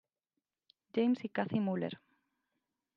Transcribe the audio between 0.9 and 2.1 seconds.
James y Cathy Muller.